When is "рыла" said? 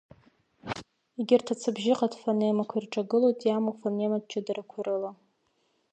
4.85-5.11